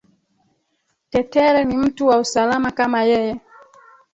[1.09, 3.39] Tetere ni mtu wa usalama kama yeye